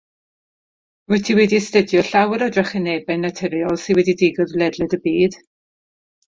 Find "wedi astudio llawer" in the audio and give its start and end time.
1.39-2.47